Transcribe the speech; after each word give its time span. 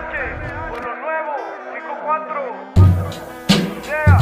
Por 0.00 0.82
lo 0.82 0.96
nuevo, 0.96 1.32
Chico 1.74 1.92
4. 2.06 2.72
Yeah. 3.84 4.18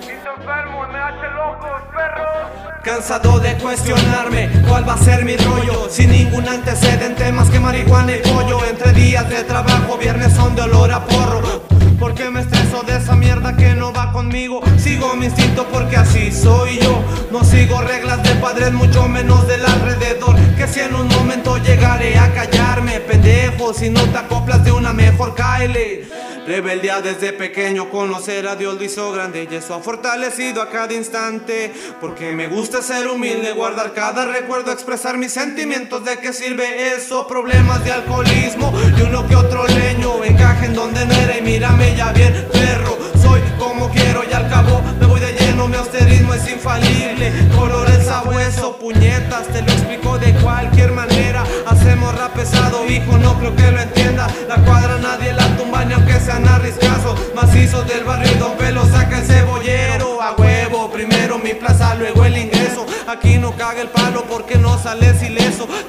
Quinto 0.00 0.30
enfermo, 0.36 0.84
MH 0.86 1.22
locos, 1.34 1.80
perros. 1.94 2.82
Cansado 2.84 3.40
de 3.40 3.56
cuestionarme 3.56 4.50
cuál 4.68 4.86
va 4.86 4.92
a 4.92 4.98
ser 4.98 5.24
mi 5.24 5.36
rollo 5.36 5.88
Sin 5.90 6.10
ningún 6.10 6.46
antecedente 6.46 7.32
más 7.32 7.48
que 7.48 7.58
marihuana 7.58 8.16
y 8.16 8.18
pollo 8.18 8.64
Entre 8.64 8.92
días 8.92 9.28
de 9.28 9.42
trabajo, 9.44 9.96
viernes 9.96 10.34
son 10.34 10.54
de 10.54 10.62
olor 10.62 10.92
a 10.92 11.04
porro 11.04 11.40
Porque 11.98 12.30
me 12.30 12.40
estreso 12.40 12.82
de 12.82 12.98
esa 12.98 13.16
mierda 13.16 13.56
que 13.56 13.74
no 13.74 13.92
va 13.92 14.12
conmigo 14.12 14.60
Sigo 14.78 15.16
mi 15.16 15.26
instinto 15.26 15.66
porque 15.72 15.96
así 15.96 16.30
soy 16.30 16.78
yo 16.78 17.02
No 17.32 17.42
sigo 17.42 17.80
reglas 17.80 18.22
de 18.22 18.34
padres, 18.36 18.72
mucho 18.72 19.08
menos 19.08 19.48
del 19.48 19.64
alrededor 19.64 20.35
Pendejo, 23.66 23.74
si 23.74 23.90
no 23.90 24.02
te 24.12 24.18
acoplas 24.18 24.64
de 24.64 24.72
una 24.72 24.92
mejor 24.92 25.34
Kylie 25.34 26.06
Rebeldía 26.46 27.00
desde 27.00 27.32
pequeño, 27.32 27.90
conocer 27.90 28.46
a 28.46 28.54
Dios 28.54 28.76
lo 28.76 28.84
hizo 28.84 29.10
grande 29.10 29.48
y 29.50 29.54
eso 29.54 29.74
ha 29.74 29.80
fortalecido 29.80 30.62
a 30.62 30.70
cada 30.70 30.92
instante. 30.92 31.72
Porque 32.00 32.30
me 32.30 32.46
gusta 32.46 32.82
ser 32.82 33.08
humilde, 33.08 33.52
guardar 33.52 33.92
cada 33.92 34.26
recuerdo, 34.26 34.70
expresar 34.70 35.18
mis 35.18 35.32
sentimientos. 35.32 36.04
¿De 36.04 36.18
qué 36.18 36.32
sirve 36.32 36.94
eso? 36.94 37.26
Problemas 37.26 37.84
de 37.84 37.90
alcoholismo 37.90 38.72
y 38.96 39.02
uno 39.02 39.26
que 39.26 39.34
otro 39.34 39.66
leño. 39.66 40.22
Encaje 40.22 40.66
en 40.66 40.74
donde 40.74 41.04
no 41.04 41.14
era 41.14 41.36
y 41.36 41.42
mírame 41.42 41.96
ya 41.96 42.12
bien, 42.12 42.46
perro. 42.52 42.96
Soy 43.20 43.40
como 43.58 43.90
quiero 43.90 44.22
y 44.30 44.32
al 44.32 44.48
cabo 44.48 44.80
me 45.00 45.06
voy 45.06 45.18
de 45.18 45.32
lleno. 45.32 45.66
Mi 45.66 45.74
austerismo 45.74 46.32
es 46.32 46.48
infalible. 46.48 47.32
Color 47.56 47.90
el 47.90 48.04
sabueso, 48.04 48.76
puñetas, 48.78 49.48
te 49.48 49.62
lo 49.62 49.72
explico 49.72 50.16
de 50.18 50.32
cualquier 50.34 50.92
manera. 50.92 51.15
Creo 53.38 53.54
que 53.54 53.70
lo 53.70 53.80
entienda. 53.80 54.26
La 54.48 54.56
cuadra 54.56 54.98
nadie 54.98 55.32
la 55.32 55.56
tumba 55.56 55.84
ni 55.84 55.94
aunque 55.94 56.18
sean 56.20 56.46
arriscazos. 56.46 57.18
Macizos 57.34 57.86
del 57.86 58.04
barrio 58.04 58.30
y 58.32 58.38
Don 58.38 58.56
saca 58.90 59.18
el 59.18 59.24
cebollero. 59.24 60.22
A 60.22 60.34
huevo, 60.34 60.90
primero 60.90 61.38
mi 61.38 61.54
plaza, 61.54 61.94
luego 61.94 62.24
el 62.24 62.36
ingreso. 62.36 62.86
Aquí 63.06 63.38
no 63.38 63.52
caga 63.52 63.80
el 63.80 63.88
palo 63.88 64.24
porque 64.28 64.58
no 64.58 64.78
sales 64.78 65.22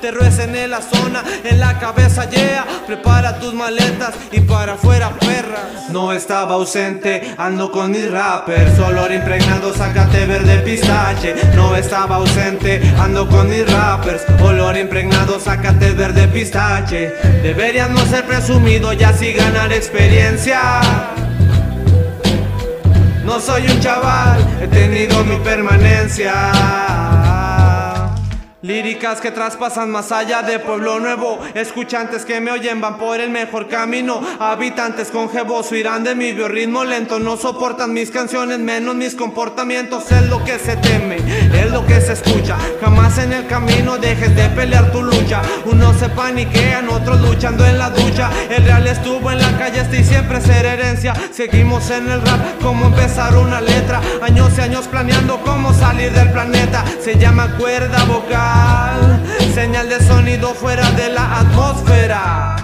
Te 0.02 0.12
ruecen 0.12 0.56
en 0.56 0.72
la 0.72 0.82
zona, 0.82 1.24
en 1.44 1.60
la 1.60 1.80
cabeza, 1.80 2.30
yeah. 2.30 2.66
Prepara 2.86 3.40
tus 3.40 3.54
maletas 3.54 4.14
y 4.32 4.42
para 4.42 4.74
afuera, 4.74 5.12
perra. 5.20 5.70
No 5.90 6.14
estaba 6.14 6.56
ausente, 6.56 7.36
ando 7.38 7.72
con 7.72 7.92
mis 7.92 8.10
rappers. 8.12 8.78
Olor 8.80 9.12
impregnado, 9.12 9.74
sácate 9.74 10.26
verde 10.26 10.60
pistache. 10.60 11.36
No 11.56 11.76
estaba 11.76 12.18
ausente, 12.18 12.82
ando 13.00 13.28
con 13.28 13.50
mis 13.50 13.70
rappers. 13.72 14.24
Olor 14.42 14.78
impregnado, 14.78 15.40
sácate 15.40 15.92
verde 15.92 16.28
pistache. 16.28 17.14
Deberías 17.42 17.90
no 17.90 18.06
ser 18.06 18.26
presumido, 18.26 18.94
ya 18.94 19.14
sí 19.14 19.34
ganar 19.34 19.72
experiencia. 19.74 20.62
No 23.28 23.42
soy 23.42 23.68
un 23.68 23.80
chaval, 23.82 24.40
he 24.62 24.68
tenido 24.68 25.24
mi 25.26 25.36
permanencia. 25.38 27.17
Líricas 28.68 29.22
que 29.22 29.32
traspasan 29.32 29.90
más 29.90 30.12
allá 30.12 30.42
de 30.42 30.60
Pueblo 30.60 31.00
Nuevo. 31.00 31.40
Escuchantes 31.54 32.26
que 32.26 32.42
me 32.42 32.52
oyen 32.52 32.82
van 32.82 32.98
por 32.98 33.18
el 33.22 33.30
mejor 33.30 33.70
camino. 33.70 34.22
Habitantes 34.42 35.08
con 35.08 35.30
jeboso 35.30 35.74
irán 35.74 36.04
de 36.04 36.16
mi 36.16 36.34
biorritmo 36.34 36.84
lento. 36.84 37.18
No 37.18 37.38
soportan 37.38 37.94
mis 37.94 38.12
canciones, 38.12 38.60
menos 38.60 38.94
mis 38.96 39.16
comportamientos. 39.16 40.12
Es 40.12 40.24
lo 40.24 40.44
que 40.44 40.60
se 40.60 40.76
teme, 40.76 41.16
es 41.54 41.72
lo 41.72 41.86
que 41.86 42.02
se 42.02 42.12
escucha. 42.12 42.58
Jamás 42.82 43.18
en 43.20 43.32
el 43.32 43.48
camino 43.48 43.98
dejes 44.00 44.36
de 44.36 44.50
pelear 44.50 44.92
tu 44.92 45.02
lucha. 45.02 45.42
Unos 45.64 45.96
se 45.96 46.10
paniquean, 46.10 46.90
otros 46.90 47.22
luchando 47.22 47.66
en 47.66 47.78
la 47.78 47.90
ducha. 47.92 48.30
El 48.50 48.66
real 48.66 48.86
estuvo 48.86 49.32
en 49.32 49.40
la 49.40 49.58
calle, 49.58 49.80
este 49.80 50.02
y 50.02 50.04
siempre 50.04 50.42
ser 50.42 50.66
herencia. 50.66 51.14
Seguimos 51.32 51.90
en 51.90 52.10
el 52.10 52.22
rap, 52.22 52.62
como 52.62 52.88
empezar 52.88 53.34
una 53.38 53.62
letra. 53.62 54.02
Años 54.22 54.52
y 54.58 54.62
años 54.62 54.90
planeando 54.90 55.40
cómo 55.46 55.74
salir 55.74 56.12
del 56.12 56.34
planeta. 56.34 56.84
Se 57.00 57.18
llama 57.18 57.56
cuerda 57.58 58.04
vocal, 58.04 58.57
señal 59.54 59.90
de 59.90 60.00
sonido 60.06 60.54
fuera 60.54 60.92
de 60.92 61.10
la 61.10 61.40
atmósfera. 61.40 62.57